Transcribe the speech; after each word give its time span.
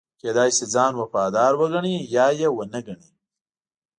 کېدای 0.21 0.49
شي 0.57 0.65
ځان 0.73 0.91
وفادار 0.97 1.53
وګڼي 1.59 1.95
یا 2.15 2.27
یې 2.39 2.47
ونه 2.51 2.79
ګڼي. 2.87 3.09